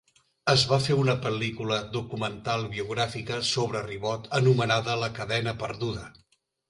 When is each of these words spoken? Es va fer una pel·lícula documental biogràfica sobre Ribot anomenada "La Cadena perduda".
Es 0.51 0.61
va 0.69 0.77
fer 0.85 0.95
una 1.01 1.13
pel·lícula 1.25 1.77
documental 1.97 2.65
biogràfica 2.71 3.37
sobre 3.51 3.83
Ribot 3.89 4.29
anomenada 4.41 4.97
"La 5.03 5.11
Cadena 5.21 5.55
perduda". 5.67 6.09